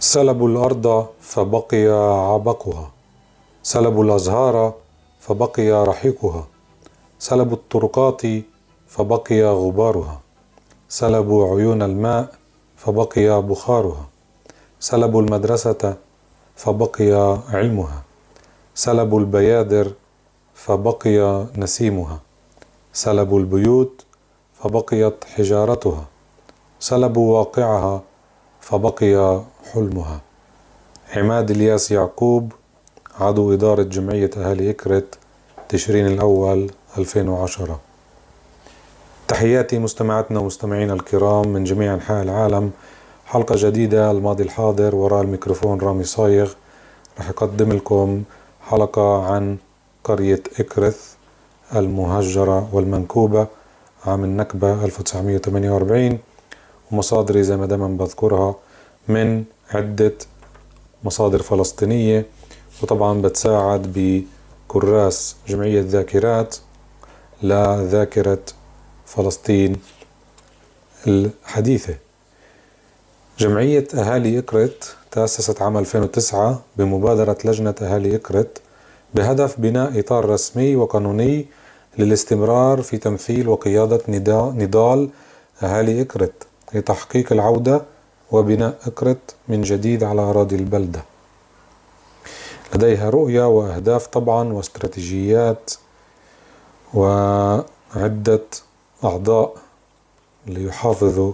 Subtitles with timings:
[0.00, 1.86] سلبوا الأرض فبقي
[2.32, 2.90] عبقها.
[3.62, 4.74] سلبوا الأزهار
[5.20, 6.46] فبقي رحيقها.
[7.18, 8.22] سلبوا الطرقات
[8.88, 10.20] فبقي غبارها.
[10.88, 12.32] سلبوا عيون الماء
[12.76, 14.04] فبقي بخارها.
[14.80, 15.96] سلبوا المدرسة
[16.56, 18.02] فبقي علمها.
[18.74, 19.92] سلبوا البيادر
[20.54, 22.18] فبقي نسيمها.
[22.92, 24.04] سلبوا البيوت
[24.54, 26.04] فبقيت حجارتها.
[26.80, 28.00] سلبوا واقعها
[28.60, 29.40] فبقي
[29.74, 30.20] حلمها.
[31.16, 32.52] عماد إلياس يعقوب
[33.20, 35.18] عضو إدارة جمعية أهالي إكرت
[35.68, 37.80] تشرين الأول 2010
[39.28, 42.70] تحياتي مستمعاتنا ومستمعينا الكرام من جميع أنحاء العالم.
[43.26, 46.52] حلقة جديدة الماضي الحاضر وراء الميكروفون رامي صايغ.
[47.18, 48.22] رح أقدم لكم
[48.68, 49.56] حلقة عن
[50.04, 51.14] قرية إكرث
[51.76, 53.46] المهجرة والمنكوبة
[54.06, 56.18] عام النكبة 1948
[56.92, 58.54] ومصادري زي ما دايما بذكرها
[59.08, 60.12] من عدة
[61.04, 62.26] مصادر فلسطينية
[62.82, 63.92] وطبعا بتساعد
[64.68, 66.56] بكراس جمعية ذاكرات
[67.42, 68.38] لذاكرة
[69.06, 69.76] فلسطين
[71.06, 71.94] الحديثة.
[73.38, 78.60] جمعية أهالي إكرت تأسست عام 2009 بمبادرة لجنة أهالي إكرت
[79.14, 81.46] بهدف بناء إطار رسمي وقانوني
[81.98, 85.08] للاستمرار في تمثيل وقيادة نضال
[85.62, 86.32] أهالي إكرت
[86.74, 87.82] لتحقيق العودة
[88.32, 91.02] وبناء إكرت من جديد على أراضي البلدة.
[92.74, 95.70] لديها رؤية وأهداف طبعا واستراتيجيات
[96.94, 98.42] وعدة
[99.04, 99.54] أعضاء
[100.46, 101.32] ليحافظوا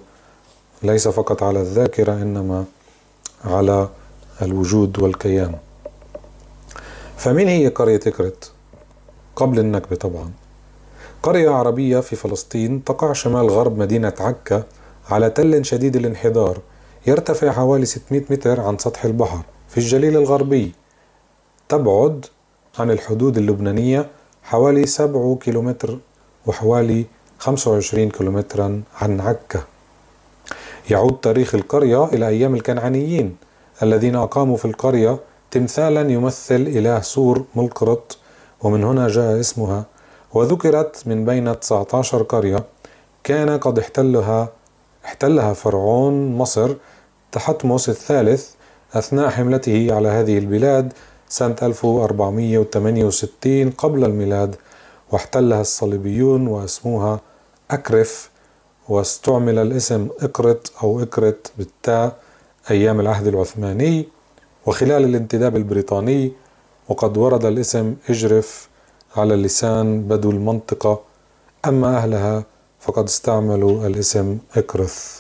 [0.83, 2.65] ليس فقط على الذاكرة إنما
[3.45, 3.89] على
[4.43, 5.55] الوجود والكيان.
[7.17, 8.51] فمن هي قرية إكرت؟
[9.37, 10.31] قبل النكبة طبعا.
[11.23, 14.63] قرية عربية في فلسطين تقع شمال غرب مدينة عكا
[15.11, 16.59] على تل شديد الانحدار
[17.09, 20.73] يرتفع حوالي 600 متر عن سطح البحر في الجليل الغربي.
[21.69, 22.27] تبعد
[22.79, 24.11] عن الحدود اللبنانية
[24.43, 25.99] حوالي 7 كيلومتر
[26.47, 27.07] وحوالي
[27.39, 29.63] 25 كيلومترا عن عكا.
[30.91, 33.37] يعود تاريخ القرية إلى أيام الكنعانيين
[33.83, 35.19] الذين أقاموا في القرية
[35.51, 38.19] تمثالا يمثل إله سور ملقرط
[38.63, 39.85] ومن هنا جاء اسمها.
[40.35, 42.65] وذكرت من بين 19 قرية
[43.25, 44.49] كان قد احتلها
[45.05, 46.75] احتلها فرعون مصر
[47.33, 48.51] تحتمس الثالث
[48.95, 50.93] أثناء حملته على هذه البلاد
[51.29, 54.57] سنة 1468 قبل الميلاد
[55.13, 57.21] واحتلها الصليبيون واسموها
[57.71, 58.31] أكرف
[58.89, 62.17] واستعمل الاسم إقرت أو إكرت بالتاء
[62.71, 64.09] أيام العهد العثماني.
[64.67, 66.33] وخلال الانتداب البريطاني
[66.89, 68.69] وقد ورد الاسم إجرف
[69.17, 71.01] على لسان بدو المنطقة
[71.65, 72.45] أما أهلها
[72.81, 75.16] فقد استعملوا الاسم إكرث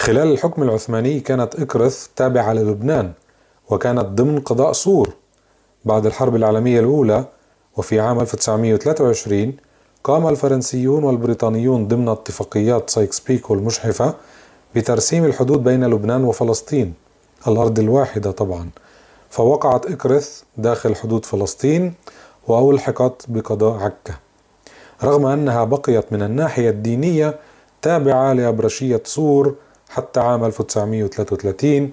[0.00, 3.12] خلال الحكم العثماني كانت إكرث تابعة للبنان
[3.70, 5.10] وكانت ضمن قضاء سور
[5.84, 7.24] بعد الحرب العالمية الأولى
[7.76, 9.56] وفي عام 1923
[10.04, 14.14] قام الفرنسيون والبريطانيون ضمن اتفاقيات سايكس بيكو المجحفة
[14.74, 16.94] بترسيم الحدود بين لبنان وفلسطين.
[17.48, 18.70] الأرض الواحدة طبعا.
[19.30, 21.94] فوقعت إكرث داخل حدود فلسطين
[22.48, 24.14] وألحقت بقضاء عكا.
[25.04, 27.38] رغم أنها بقيت من الناحية الدينية
[27.82, 29.54] تابعة لأبرشية صور
[29.90, 31.92] حتى عام 1933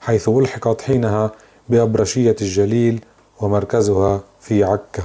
[0.00, 1.32] حيث ألحقت حينها
[1.68, 3.04] بأبرشية الجليل
[3.40, 5.02] ومركزها في عكا.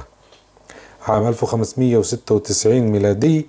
[1.08, 3.46] عام 1596 ميلادي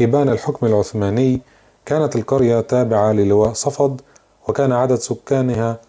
[0.00, 1.40] إبان الحكم العثماني
[1.86, 4.00] كانت القرية تابعة للواء صفد
[4.48, 5.80] وكان عدد سكانها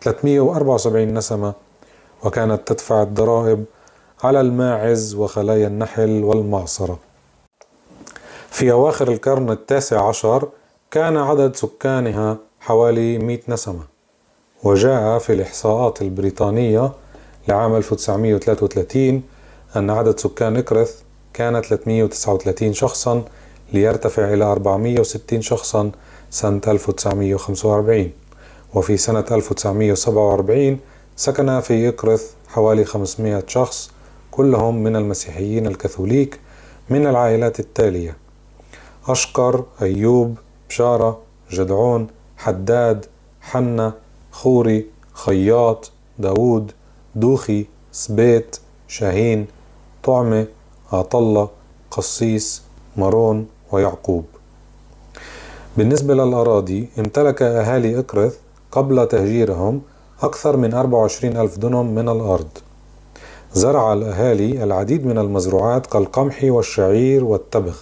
[0.00, 1.54] 374 نسمة
[2.24, 3.64] وكانت تدفع الضرائب
[4.22, 6.98] على الماعز وخلايا النحل والمعصرة.
[8.50, 10.48] في أواخر القرن التاسع عشر
[10.90, 13.80] كان عدد سكانها حوالي 100 نسمة
[14.64, 16.92] وجاء في الإحصاءات البريطانية
[17.48, 19.22] لعام 1933
[19.76, 21.00] أن عدد سكان إكرث
[21.34, 23.24] كان 339 شخصا
[23.72, 25.90] ليرتفع إلى 460 شخصا
[26.30, 28.10] سنة 1945
[28.74, 30.78] وفي سنة 1947
[31.16, 33.90] سكن في إكرث حوالي 500 شخص
[34.30, 36.40] كلهم من المسيحيين الكاثوليك
[36.90, 38.16] من العائلات التالية.
[39.08, 40.38] أشقر أيوب
[40.68, 41.18] بشارة
[41.50, 43.06] جدعون حداد
[43.40, 43.92] حنا
[44.32, 46.72] خوري خياط داود
[47.14, 48.56] دوخي سبيت
[48.88, 49.46] شاهين
[50.04, 50.46] طعمة
[50.92, 51.48] عطلة
[51.90, 52.62] قصيص
[52.96, 54.24] مرون ويعقوب.
[55.76, 58.38] بالنسبة للأراضي امتلك أهالي إكرث
[58.72, 59.82] قبل تهجيرهم
[60.22, 62.48] أكثر من 24 ألف دنم من الأرض.
[63.52, 67.76] زرع الأهالي العديد من المزروعات كالقمح والشعير والتبغ.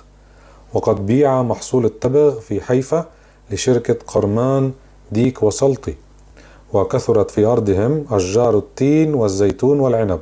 [0.74, 3.06] وقد بيع محصول التبغ في حيفا
[3.50, 4.72] لشركة قرمان
[5.12, 5.94] ديك وسلطي
[6.72, 10.20] وكثرت في أرضهم أشجار التين والزيتون والعنب.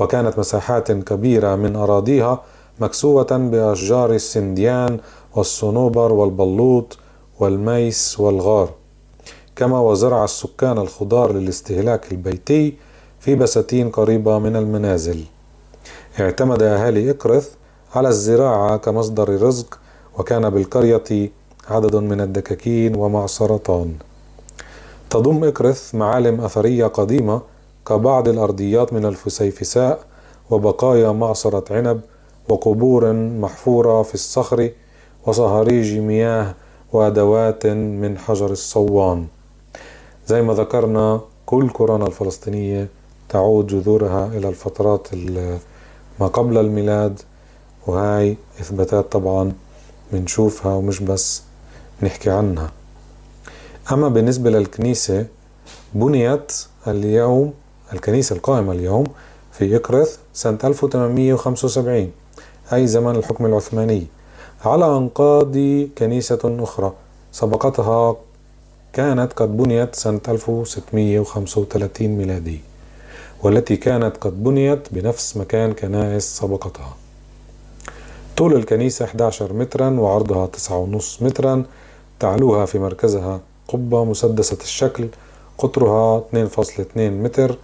[0.00, 2.42] وكانت مساحات كبيرة من أراضيها
[2.80, 4.98] مكسوة بأشجار السنديان
[5.34, 6.98] والصنوبر والبلوط
[7.40, 8.70] والميس والغار.
[9.56, 12.74] كما وزرع السكان الخضار للاستهلاك البيتي
[13.20, 15.24] في بساتين قريبة من المنازل.
[16.20, 17.50] اعتمد أهالي إكرث
[17.94, 19.78] على الزراعة كمصدر رزق
[20.18, 21.30] وكان بالقرية
[21.70, 23.94] عدد من الدكاكين ومعصرتان
[25.10, 27.40] تضم إكرث معالم أثرية قديمة
[27.86, 30.04] كبعض الأرضيات من الفسيفساء
[30.50, 32.00] وبقايا معصرة عنب
[32.48, 34.70] وقبور محفورة في الصخر
[35.26, 36.54] وصهاريج مياه
[36.92, 39.26] وأدوات من حجر الصوان.
[40.26, 42.88] زي ما ذكرنا كل كورونا الفلسطينية
[43.28, 45.08] تعود جذورها إلى الفترات
[46.20, 47.20] ما قبل الميلاد
[47.86, 49.52] وهاي إثباتات طبعا
[50.12, 51.42] بنشوفها ومش بس
[52.02, 52.70] نحكي عنها.
[53.92, 55.26] أما بالنسبة للكنيسة
[55.94, 56.52] بنيت
[56.86, 57.52] اليوم
[57.92, 59.04] الكنيسة القائمة اليوم
[59.52, 62.10] في إكرث سنة 1875
[62.72, 64.06] أي زمن الحكم العثماني
[64.64, 65.56] على أنقاض
[65.98, 66.92] كنيسة أخرى.
[67.32, 68.16] سبقتها
[68.92, 72.60] كانت قد بنيت سنة 1635 ميلادي
[73.42, 76.96] والتي كانت قد بنيت بنفس مكان كنائس سبقتها.
[78.36, 81.64] طول الكنيسة 11 مترا وعرضها 9.5 مترا.
[82.20, 85.08] تعلوها في مركزها قبة مسدسة الشكل
[85.58, 87.58] قطرها 2.2 متر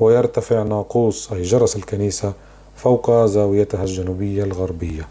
[0.00, 2.32] ويرتفع ناقوس أي جرس الكنيسة
[2.76, 5.08] فوق زاويتها الجنوبية الغربية.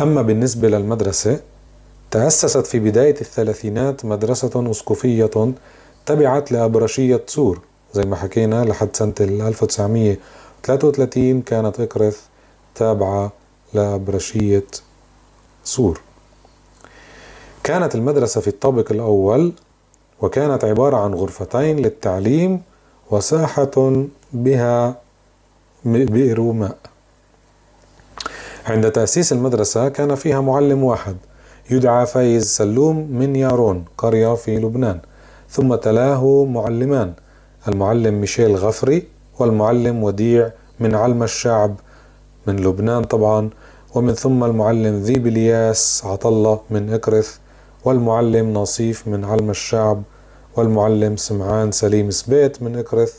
[0.00, 1.40] أما بالنسبة للمدرسة
[2.10, 5.52] تأسست في بداية الثلاثينات مدرسة أسقفية
[6.06, 7.60] تبعت لأبرشية سور.
[7.94, 12.20] زي ما حكينا لحد سنة 1933 كانت إكرث
[12.74, 13.32] تابعة
[13.74, 14.64] لأبرشية
[15.64, 16.00] سور.
[17.64, 19.52] كانت المدرسة في الطابق الأول
[20.20, 22.62] وكانت عبارة عن غرفتين للتعليم
[23.10, 24.96] وساحة بها
[25.84, 26.76] بئر ماء
[28.66, 31.16] عند تأسيس المدرسة كان فيها معلم واحد
[31.70, 35.00] يدعى فايز سلوم من يارون قرية في لبنان
[35.50, 37.12] ثم تلاه معلمان
[37.68, 39.08] المعلم ميشيل غفري
[39.38, 41.74] والمعلم وديع من علم الشعب
[42.46, 43.50] من لبنان طبعا.
[43.94, 47.36] ومن ثم المعلم ذيب الياس عطلة من إكرث
[47.84, 50.02] والمعلم نصيف من علم الشعب
[50.56, 53.14] والمعلم سمعان سليم سبيت من إكرث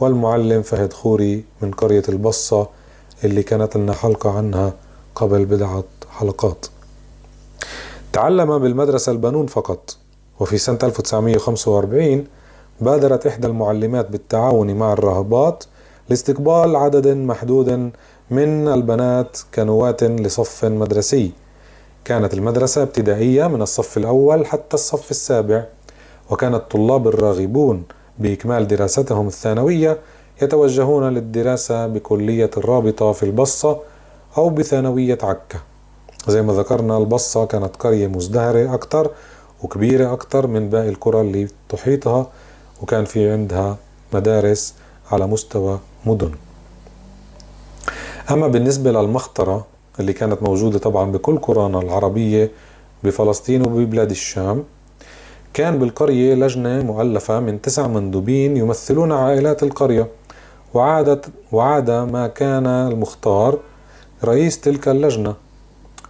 [0.00, 2.68] والمعلم فهد خوري من قرية البصة
[3.24, 4.72] اللي كانت لنا حلقة عنها
[5.14, 6.66] قبل بضعة حلقات.
[8.12, 9.96] تعلم بالمدرسة البنون فقط
[10.40, 12.24] وفي سنة 1945
[12.80, 15.64] بادرت إحدى المعلمات بالتعاون مع الراهبات
[16.08, 17.90] لاستقبال عدد محدود
[18.30, 21.30] من البنات كنواة لصف مدرسي.
[22.04, 25.64] كانت المدرسة ابتدائية من الصف الأول حتى الصف السابع
[26.30, 27.82] وكان الطلاب الراغبون
[28.18, 29.98] بإكمال دراستهم الثانوية
[30.42, 33.80] يتوجهون للدراسة بكلية الرابطة في البصة
[34.38, 35.58] أو بثانوية عكا.
[36.28, 39.10] زي ما ذكرنا البصة كانت قرية مزدهرة أكتر
[39.62, 42.26] وكبيرة أكتر من باقي القرى اللي تحيطها
[42.82, 43.76] وكان في عندها
[44.12, 44.74] مدارس
[45.12, 46.30] على مستوى مدن.
[48.30, 49.66] أما بالنسبة للمخطرة
[50.00, 52.50] اللي كانت موجودة طبعا بكل قرانا العربية
[53.04, 54.64] بفلسطين وببلاد الشام
[55.54, 60.08] كان بالقرية لجنة مؤلفة من تسع مندوبين يمثلون عائلات القرية
[60.74, 63.58] وعادت وعاد ما كان المختار
[64.24, 65.34] رئيس تلك اللجنة.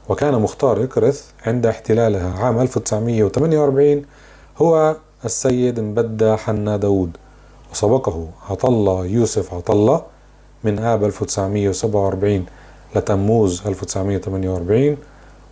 [0.08, 4.02] وكان مختار إكرث عند احتلالها عام 1948
[4.58, 7.16] هو السيد مبدى حنا داود
[7.72, 10.02] وسبقه عطلة يوسف عطلة
[10.64, 12.46] من آب 1947
[12.96, 14.96] لتموز 1948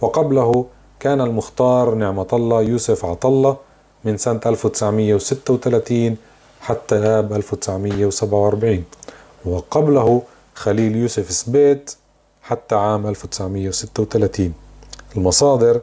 [0.00, 0.66] وقبله
[1.00, 3.56] كان المختار نعمة الله يوسف عطلة
[4.04, 6.16] من سنة 1936
[6.60, 8.84] حتى آب 1947
[9.44, 10.22] وقبله
[10.54, 11.94] خليل يوسف سبيت
[12.42, 14.52] حتى عام 1936
[15.16, 15.80] المصادر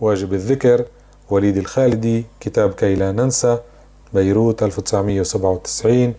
[0.00, 0.84] واجب الذكر
[1.30, 3.58] وليد الخالدي كتاب كي لا ننسى
[4.14, 6.14] بيروت 1997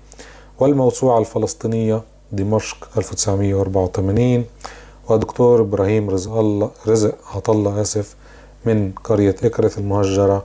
[0.59, 4.45] والموسوعة الفلسطينية دمشق 1984
[5.09, 8.15] ودكتور إبراهيم رزق الله رزق عطلة آسف
[8.65, 10.43] من قرية إكرث المهجرة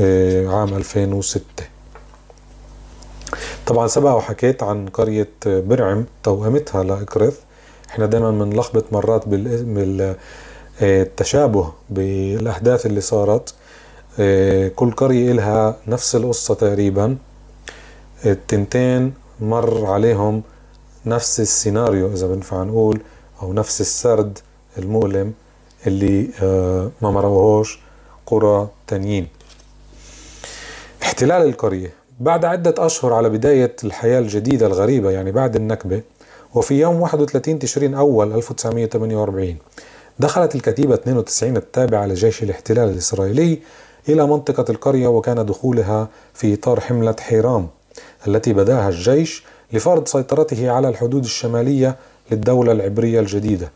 [0.00, 1.42] آه، عام 2006
[3.66, 7.38] طبعا سبق وحكيت عن قرية برعم توأمتها لإكرث.
[7.90, 9.28] إحنا دايما بنلخبط مرات
[10.80, 13.54] بالتشابه بالأحداث اللي صارت.
[14.18, 17.16] آه، كل قرية إلها نفس القصة تقريبا.
[18.26, 20.42] التنتين مر عليهم
[21.06, 23.00] نفس السيناريو إذا بنفع نقول
[23.42, 24.38] أو نفس السرد
[24.78, 25.32] المؤلم
[25.86, 27.78] اللي آه، ما مروهوش
[28.26, 29.28] قرى تانيين.
[31.02, 36.02] احتلال القرية بعد عدة أشهر على بداية الحياة الجديدة الغريبة يعني بعد النكبة
[36.54, 39.56] وفي يوم 31 تشرين أول 1948
[40.18, 43.58] دخلت الكتيبة 92 التابعة لجيش الاحتلال الإسرائيلي
[44.08, 47.68] إلى منطقة القرية وكان دخولها في إطار حملة حيرام
[48.28, 51.96] التي بداها الجيش لفرض سيطرته على الحدود الشمالية
[52.30, 53.70] للدولة العبرية الجديدة.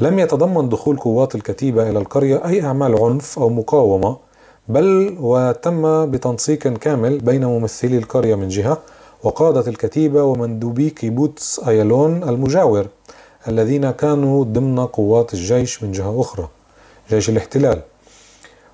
[0.00, 4.16] لم يتضمن دخول قوات الكتيبة إلى القرية أي أعمال عنف أو مقاومة
[4.68, 8.78] بل وتم بتنسيق كامل بين ممثلي القرية من جهة
[9.22, 12.86] وقادة الكتيبة ومندوبي كيبوتس أيلون المجاور
[13.48, 16.48] الذين كانوا ضمن قوات الجيش من جهة أخرى
[17.10, 17.80] جيش الاحتلال.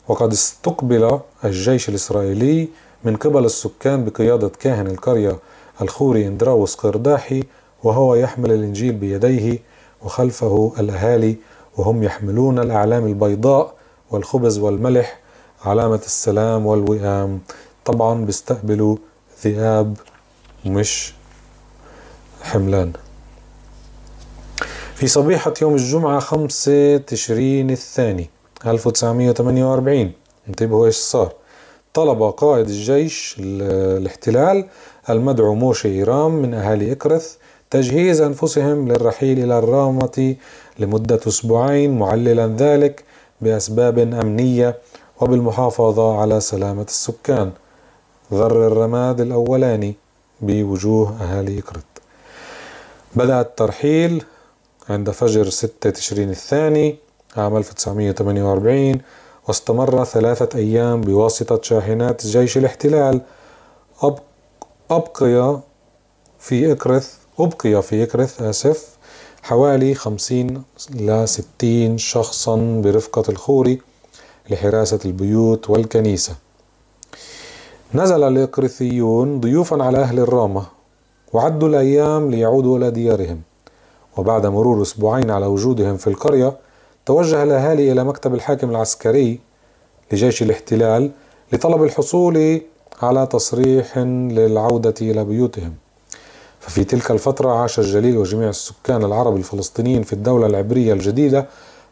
[0.09, 2.69] وقد استقبل الجيش الإسرائيلي
[3.05, 5.39] من قبل السكان بقيادة كاهن القرية
[5.83, 7.45] الخوري اندراوس قرداحي
[7.85, 9.59] وهو يحمل الإنجيل بيديه
[10.03, 11.37] وخلفه الأهالي
[11.77, 13.75] وهم يحملون الأعلام البيضاء
[14.11, 15.19] والخبز والملح
[15.65, 17.41] علامة السلام والوئام.
[17.85, 18.97] طبعا بيستقبلوا
[19.45, 19.97] ذئاب
[20.67, 21.15] مش
[22.43, 22.93] حملان.
[24.95, 28.31] في صبيحة يوم الجمعة خمسة تشرين الثاني
[28.67, 30.13] 1948
[30.49, 31.33] انتبهوا إيش صار.
[31.99, 34.65] طلب قائد الجيش الاحتلال
[35.11, 37.37] المدعو موشي إيرام من أهالي إكرث
[37.71, 40.37] تجهيز أنفسهم للرحيل إلى الرامة
[40.79, 43.05] لمدة أسبوعين معللا ذلك
[43.41, 44.79] بأسباب أمنية
[45.21, 47.51] وبالمحافظة على سلامة السكان.
[48.33, 49.95] ذر الرماد الأولاني
[50.41, 51.85] بوجوه أهالي إكرت
[53.17, 54.25] بدأ الترحيل
[54.91, 56.97] عند فجر ستة تشرين الثاني
[57.37, 59.01] عام 1948
[59.49, 63.21] واستمر ثلاثة أيام بواسطة شاحنات جيش الاحتلال.
[64.91, 65.61] أبقي
[66.39, 68.89] في إكرث أبقي في إكرث آسف
[69.43, 70.63] حوالي خمسين
[70.95, 73.81] إلى ستين شخصا برفقة الخوري
[74.51, 76.35] لحراسة البيوت والكنيسة.
[77.95, 80.63] نزل الإقرثيون ضيوفا على أهل الرامة
[81.33, 83.41] وعدوا الأيام ليعودوا إلى ديارهم.
[84.17, 86.57] وبعد مرور أسبوعين على وجودهم في القرية
[87.09, 89.41] توجه الأهالي إلى مكتب الحاكم العسكري
[90.13, 91.11] لجيش الاحتلال
[91.53, 92.61] لطلب الحصول
[93.03, 95.75] على تصريح للعودة إلى بيوتهم.
[96.61, 101.47] ففي تلك الفترة عاش الجليل وجميع السكان العرب الفلسطينيين في الدولة العبرية الجديدة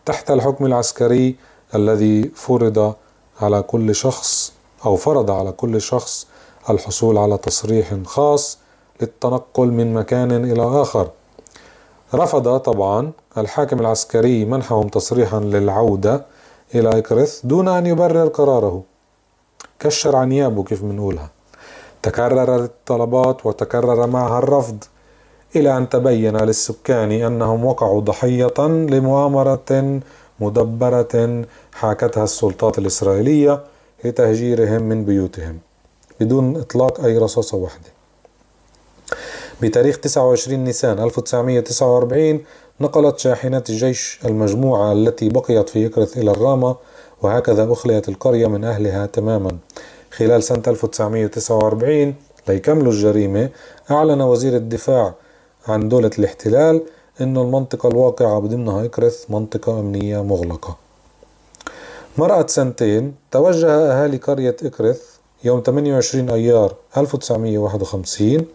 [0.06, 1.36] تحت الحكم العسكري
[1.74, 2.94] الذي فرض
[3.40, 4.52] على كل شخص
[4.86, 6.26] أو فرض على كل شخص
[6.70, 8.58] الحصول على تصريح خاص
[9.00, 11.10] للتنقل من مكان إلى آخر.
[12.14, 16.24] رفض طبعا الحاكم العسكري منحهم تصريحا للعودة
[16.74, 18.82] إلى إكرث دون أن يبرر قراره.
[19.80, 21.30] كشر عن نيابه كيف بنقولها
[22.02, 24.84] تكررت الطلبات وتكرر معها الرفض
[25.56, 30.00] إلى أن تبين للسكان أنهم وقعوا ضحية لمؤامرة
[30.40, 33.64] مدبرة حاكتها السلطات الإسرائيلية
[34.04, 35.58] لتهجيرهم من بيوتهم
[36.20, 37.96] بدون إطلاق أي رصاصة واحدة.
[39.62, 42.40] بتاريخ 29 نيسان 1949
[42.80, 46.76] نقلت شاحنات الجيش المجموعة التي بقيت في إكرث إلى الرامة
[47.22, 49.58] وهكذا أخليت القرية من أهلها تماما.
[50.10, 52.14] خلال سنة 1949
[52.48, 53.48] ليكملوا الجريمة
[53.90, 55.14] أعلن وزير الدفاع
[55.68, 56.82] عن دولة الاحتلال
[57.20, 60.76] أن المنطقة الواقعة بضمنها إكرث منطقة أمنية مغلقة.
[62.18, 65.02] مرأت سنتين توجه أهالي قرية إكرث
[65.44, 68.46] يوم 28 أيار 1951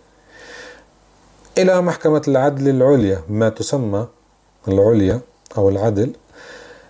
[1.62, 4.08] إلى محكمة العدل العليا ما تسمى
[4.68, 5.20] العليا
[5.58, 6.12] أو العدل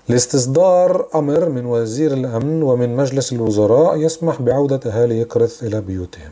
[0.10, 6.32] لاستصدار أمر من وزير الأمن ومن مجلس الوزراء يسمح بعودة أهالي إكرث إلى بيوتهم.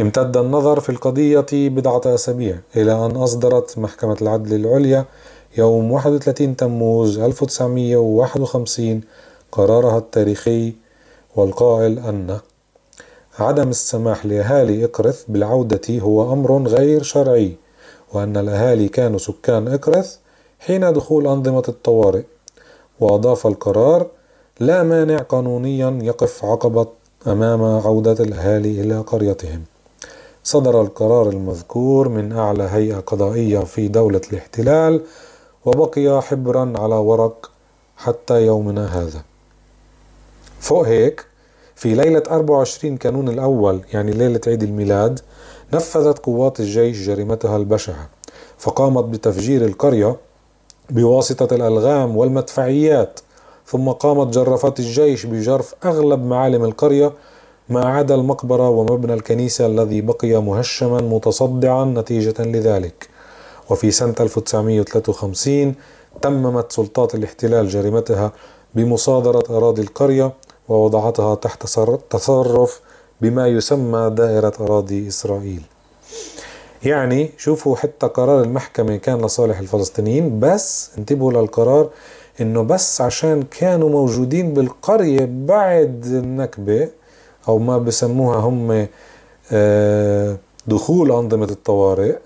[0.00, 5.04] امتد النظر في القضية بضعة أسابيع إلى أن أصدرت محكمة العدل العليا
[5.58, 9.00] يوم 31 تموز 1951
[9.52, 10.74] قرارها التاريخي
[11.36, 12.38] والقائل أن
[13.42, 17.56] عدم السماح لأهالي إكرث بالعودة هو أمر غير شرعي
[18.12, 20.16] وأن الأهالي كانوا سكان إكرث
[20.60, 22.22] حين دخول أنظمة الطوارئ.
[23.00, 24.06] وأضاف القرار
[24.60, 26.86] لا مانع قانونيا يقف عقبة
[27.26, 29.62] أمام عودة الأهالي إلى قريتهم
[30.44, 35.00] صدر القرار المذكور من أعلى هيئة قضائية في دولة الاحتلال
[35.64, 37.50] وبقي حبرا على ورق
[37.96, 39.22] حتى يومنا هذا.
[40.60, 41.29] فوق هيك
[41.80, 45.20] في ليلة 24 كانون الأول يعني ليلة عيد الميلاد
[45.74, 48.08] نفذت قوات الجيش جريمتها البشعة
[48.58, 50.16] فقامت بتفجير القرية
[50.90, 53.20] بواسطة الألغام والمدفعيات
[53.66, 57.12] ثم قامت جرافات الجيش بجرف أغلب معالم القرية
[57.68, 63.08] ما عدا المقبرة ومبنى الكنيسة الذي بقي مهشما متصدعا نتيجة لذلك.
[63.70, 65.74] وفي سنة 1953
[66.22, 68.32] تممت سلطات الاحتلال جريمتها
[68.74, 70.32] بمصادرة أراضي القرية
[70.70, 71.62] ووضعتها تحت
[72.10, 72.80] تصرف
[73.20, 75.62] بما يسمى دائرة أراضي إسرائيل.
[76.82, 81.90] يعني شوفوا حتى قرار المحكمة كان لصالح الفلسطينيين بس انتبهوا للقرار
[82.40, 86.88] إنه بس عشان كانوا موجودين بالقرية بعد النكبة
[87.48, 88.86] أو ما بسموها هم
[89.52, 90.36] آه،
[90.66, 92.16] دخول أنظمة الطوارئ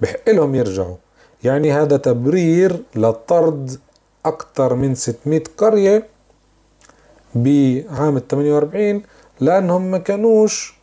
[0.00, 0.96] بحق لهم يرجعوا.
[1.44, 3.78] يعني هذا تبرير لطرد
[4.26, 6.17] أكثر من 600 قرية
[7.34, 9.02] بعام 48
[9.40, 10.78] لأنهم ما كانوش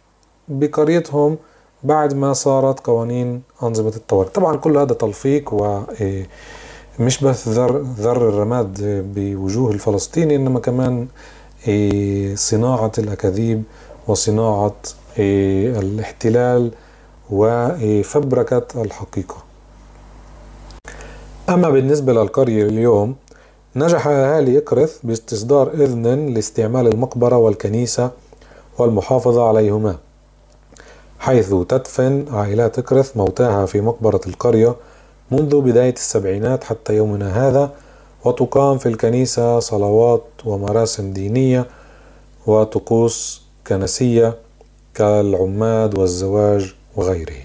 [0.47, 1.37] بقريتهم
[1.83, 4.29] بعد ما صارت قوانين أنظمة الطوارئ.
[4.29, 6.27] طبعا كل هذا تلفيق و إيه،
[6.99, 8.77] مش بس ذر, ذر الرماد
[9.15, 11.07] بوجوه الفلسطيني إنما كمان
[11.67, 13.63] إيه، صناعة الأكاذيب
[14.07, 14.75] وصناعة
[15.19, 16.71] إيه، الاحتلال
[17.29, 19.35] وفبركة الحقيقة.
[21.49, 23.15] أما بالنسبة للقرية اليوم
[23.77, 28.12] نجح أهالي إكرث باستصدار إذن لاستعمال المقبرة والكنيسة
[28.77, 29.98] والمحافظة عليهما
[31.20, 34.75] حيث تدفن عائلات إكرث موتاها في مقبرة القرية
[35.32, 37.72] منذ بداية السبعينات حتى يومنا هذا
[38.25, 41.65] وتقام في الكنيسة صلوات ومراسم دينية
[42.48, 44.38] وطقوس كنسية
[44.94, 47.41] كالعماد والزواج وغيره.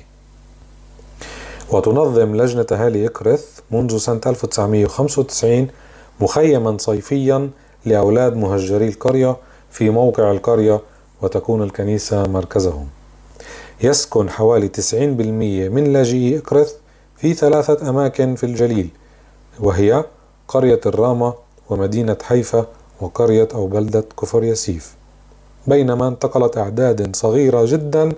[1.70, 5.68] وتنظم لجنة أهالي إكرث منذ سنة 1995
[6.20, 7.50] مخيما صيفيا
[7.86, 9.36] لأولاد مهجري القرية
[9.70, 10.80] في موقع القرية
[11.22, 12.86] وتكون الكنيسة مركزهم.
[13.82, 14.94] يسكن حوالي 90%
[15.72, 16.74] من لاجئي إكرث
[17.16, 18.88] في ثلاثة أماكن في الجليل
[19.60, 20.04] وهي
[20.48, 21.34] قرية الرامة
[21.70, 22.66] ومدينة حيفا
[23.00, 24.94] وقرية أو بلدة كفر يسيف
[25.66, 28.12] بينما انتقلت أعداد صغيرة جدا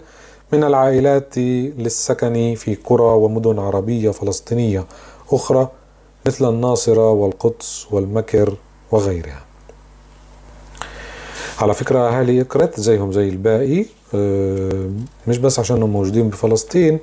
[0.53, 1.39] من العائلات
[1.79, 4.85] للسكن في قرى ومدن عربية فلسطينية
[5.33, 5.69] أخرى
[6.27, 8.57] مثل الناصرة والقدس والمكر
[8.93, 9.43] وغيرها.
[11.59, 14.91] على فكرة أهالي إكرت زيهم زي الباقي آه،
[15.29, 16.99] مش بس عشانهم موجودين بفلسطين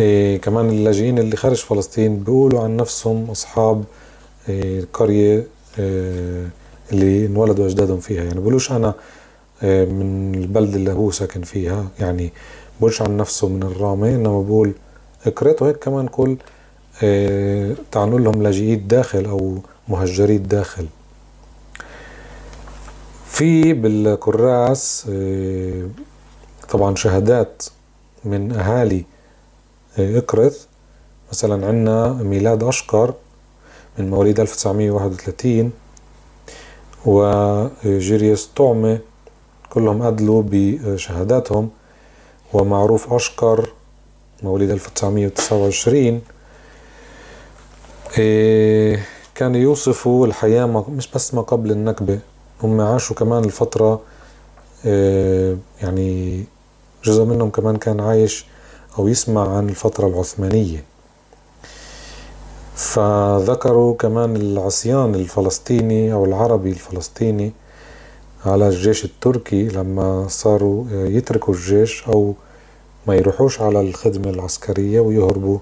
[0.00, 3.84] آه، كمان اللاجئين اللي خارج فلسطين بيقولوا عن نفسهم أصحاب
[4.48, 5.46] القرية
[5.78, 6.46] آه،
[6.92, 8.24] اللي انولدوا أجدادهم فيها.
[8.24, 8.94] يعني بيقولوش أنا
[9.62, 11.86] من البلد اللي هو ساكن فيها.
[12.00, 12.32] يعني
[12.80, 14.72] بقولش عن نفسه من الرامة إنما بقول
[15.26, 16.36] إكرت وهيك كمان كل
[17.92, 19.58] تعنوا لهم لاجئي الداخل أو
[19.88, 20.86] مهجري الداخل
[23.26, 25.88] في بالكراس آه،
[26.68, 27.62] طبعا شهادات
[28.24, 29.04] من أهالي
[29.98, 30.66] آه، إكرث
[31.32, 33.14] مثلا عندنا ميلاد أشقر
[33.98, 35.72] من مواليد 1931
[37.04, 38.98] وجيريوس طعمة.
[39.70, 41.70] كلهم أدلوا بشهاداتهم.
[42.52, 43.72] ومعروف أشقر
[44.42, 46.39] مواليد 1929 آه،
[49.34, 52.18] كان يوصفوا الحياة مش بس ما قبل النكبة
[52.62, 54.00] هم عاشوا كمان الفترة
[54.86, 56.44] آه، يعني
[57.04, 58.46] جزء منهم كمان كان عايش
[58.98, 60.84] أو يسمع عن الفترة العثمانية.
[62.74, 67.52] فذكروا كمان العصيان الفلسطيني أو العربي الفلسطيني
[68.46, 72.34] على الجيش التركي لما صاروا يتركوا الجيش أو
[73.06, 75.58] ما يروحوش على الخدمة العسكرية ويهربوا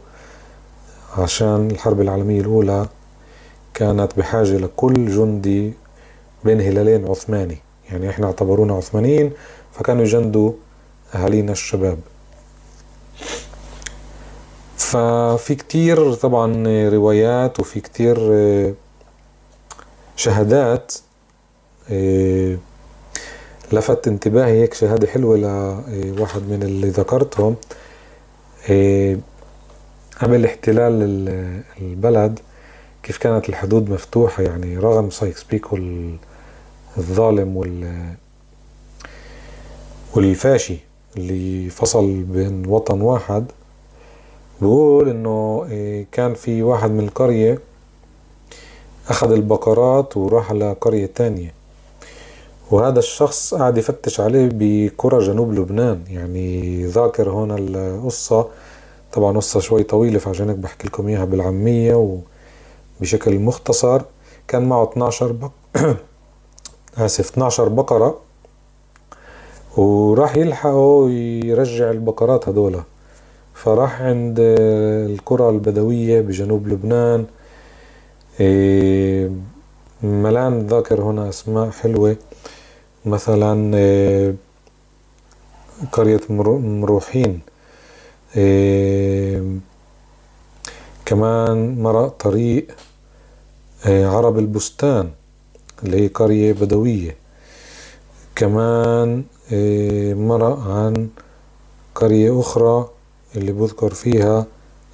[1.16, 2.86] عشان الحرب العالمية الأولى
[3.74, 5.72] كانت بحاجة لكل جندي
[6.44, 7.58] بين هلالين عثماني.
[7.90, 9.32] يعني إحنا اعتبرونا عثمانيين
[9.72, 10.52] فكانوا يجندوا
[11.14, 11.98] أهالينا الشباب.
[14.76, 18.74] ففي كتير طبعا روايات وفي كتير آه،
[20.16, 20.94] شهادات
[21.90, 22.56] آه،
[23.72, 27.56] لفت انتباهي هيك شهادة حلوة لواحد من اللي ذكرتهم.
[28.70, 29.16] آه،
[30.22, 31.02] قبل احتلال
[31.80, 32.38] البلد
[33.02, 35.78] كيف كانت الحدود مفتوحة؟ يعني رغم سايكس بيكو
[36.98, 38.14] الظالم وال
[40.14, 40.76] والفاشي
[41.16, 43.44] اللي فصل بين وطن واحد
[44.60, 47.58] بقول إنه إيه، كان في واحد من القرية
[49.08, 51.54] أخذ البقرات وراح لقرية تانية.
[52.70, 56.00] وهذا الشخص قاعد يفتش عليه بقرى جنوب لبنان.
[56.10, 58.48] يعني ذاكر هون القصة.
[59.12, 62.18] طبعا قصة شوي طويلة فعشان هيك بحكي لكم إياها بالعامية
[63.00, 64.02] وبشكل مختصر.
[64.48, 65.50] كان معه 12 بق...
[66.98, 68.18] آسف 12 بقرة
[69.76, 72.80] وراح يلحقوا يرجع البقرات هدول
[73.54, 74.36] فراح عند
[75.10, 77.26] القرى البدوية بجنوب لبنان.
[78.40, 79.30] إيه،
[80.02, 82.16] ملان ذاكر هنا أسماء حلوة.
[83.06, 84.34] مثلا إيه،
[85.92, 86.20] قرية
[86.60, 87.40] مروحين.
[91.04, 92.66] كمان مرق طريق
[93.86, 95.10] عرب البستان
[95.84, 97.16] اللي هي قرية بدوية.
[98.34, 99.24] كمان
[100.28, 101.08] مرق عن
[101.94, 102.88] قرية أخرى
[103.36, 104.46] اللي بذكر فيها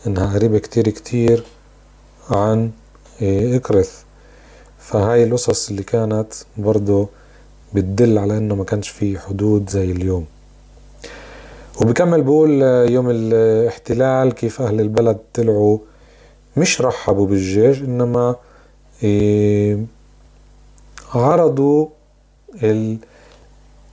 [0.07, 1.45] إنها قريبة كتير كتير
[2.31, 2.71] عن
[3.23, 4.03] إكرث
[4.79, 7.09] فهاي القصص اللي كانت برضو
[7.75, 10.27] بتدل على إنه ما كانش في حدود زي اليوم.
[11.81, 15.79] وبكمل بقول يوم الاحتلال كيف أهل البلد طلعوا
[16.57, 18.37] مش رحبوا بالجيش إنما
[21.15, 21.87] عرضوا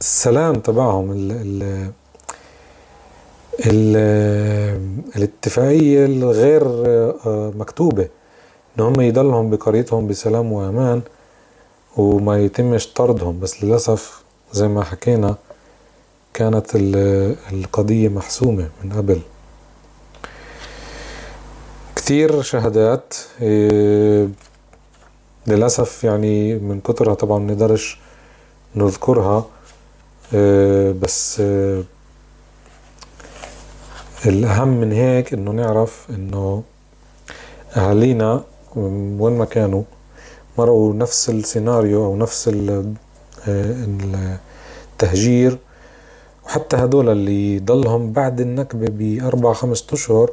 [0.01, 1.89] السلام تبعهم ال ال
[3.67, 3.95] ال
[5.15, 8.07] الاتفاقية الغير آه، مكتوبة
[8.79, 11.01] إن هم يضلهم بقريتهم بسلام وأمان
[11.97, 13.39] وما يتمش طردهم.
[13.39, 15.35] بس للأسف زي ما حكينا
[16.33, 16.75] كانت
[17.51, 19.21] القضية محسومة من قبل.
[21.95, 24.27] كتير شهادات آه،
[25.47, 27.99] للأسف يعني من كترها طبعا منقدرش
[28.75, 29.45] نذكرها
[30.33, 31.83] آه، بس آه،
[34.25, 36.63] الأهم من هيك إنه نعرف إنه
[37.75, 38.43] أهالينا
[38.75, 39.83] وين ما كانوا
[40.57, 42.51] مروا نفس السيناريو أو نفس
[44.97, 45.57] التهجير
[46.45, 50.31] وحتى هدول اللي ضلهم بعد النكبة بأربع خمسة أشهر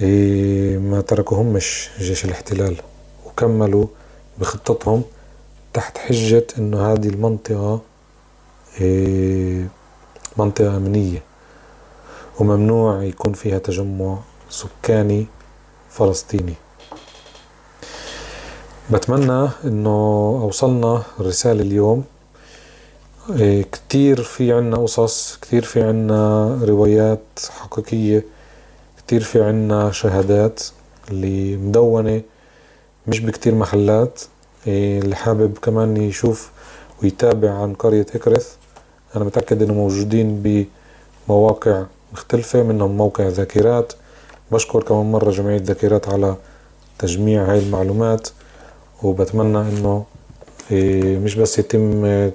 [0.00, 2.76] إيه، ما تركوهمش جيش الاحتلال
[3.26, 3.86] وكملوا
[4.38, 5.02] بخطتهم
[5.74, 7.80] تحت حجة إنه هذه المنطقة
[8.80, 9.68] إيه،
[10.36, 11.22] منطقة أمنية
[12.40, 14.18] وممنوع يكون فيها تجمع
[14.50, 15.26] سكاني
[15.90, 16.54] فلسطيني.
[18.90, 19.90] بتمنى إنه
[20.42, 22.04] أوصلنا الرسالة اليوم
[23.72, 28.24] كتير في عنا قصص كتير في عنا روايات حقيقية
[28.98, 30.62] كتير في عنا شهادات
[31.10, 32.22] اللي مدونة
[33.06, 34.20] مش بكتير محلات.
[34.66, 36.50] إيه، اللي حابب كمان يشوف
[37.02, 38.54] ويتابع عن قرية إكرث
[39.16, 40.66] أنا متأكد إنه موجودين
[41.28, 43.92] بمواقع مختلفة منهم موقع ذاكرات.
[44.52, 46.36] بشكر كمان مرة جمعية ذاكرات على
[46.98, 48.28] تجميع هاي المعلومات
[49.02, 50.04] وبتمنى إنه
[50.70, 52.30] إيه، مش بس يتم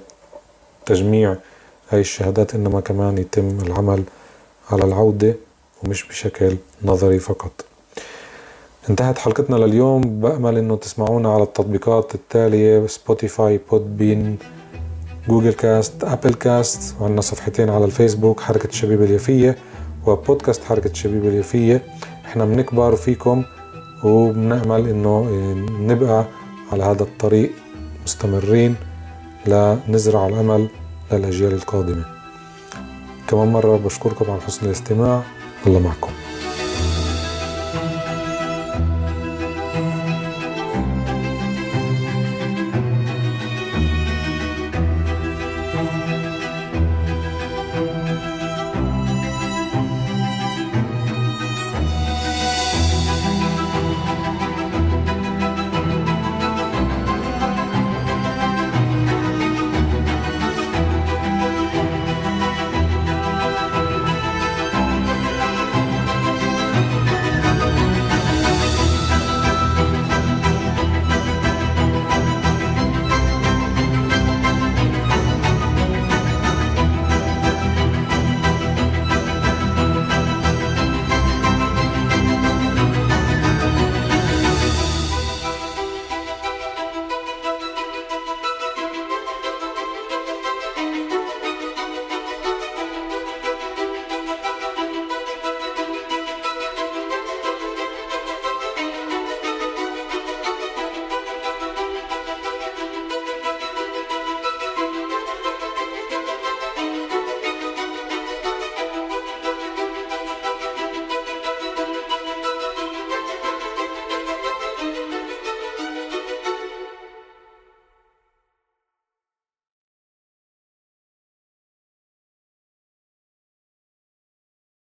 [0.86, 1.36] تجميع
[1.90, 4.02] هاي الشهادات إنما كمان يتم العمل
[4.70, 5.34] على العودة
[5.82, 7.64] ومش بشكل نظري فقط.
[8.90, 10.20] انتهت حلقتنا لليوم.
[10.20, 14.38] بأمل إنه تسمعونا على التطبيقات التالية سبوتيفاي بودبين
[15.28, 19.56] Google Cast Apple Cast وعندنا صفحتين على الفيسبوك حركة الشبيبة اليافية
[20.06, 21.82] وبودكاست حركة الشبيبة اليافية
[22.24, 23.44] إحنا بنكبر فيكم
[24.04, 25.28] وبنأمل إنه
[25.80, 26.24] نبقى
[26.72, 27.50] على هذا الطريق
[28.04, 28.76] مستمرين.
[29.46, 30.68] لنزرع الأمل
[31.12, 32.04] للأجيال القادمة.
[33.28, 35.22] كمان مرة بشكركم على حسن الاستماع.
[35.66, 36.10] الله معكم.